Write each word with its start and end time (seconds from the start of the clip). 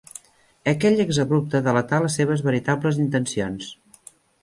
Aquell 0.71 1.03
exabrupte 1.03 1.63
delatà 1.69 2.01
les 2.07 2.19
seves 2.23 2.45
veritables 2.51 3.01
intencions. 3.07 3.73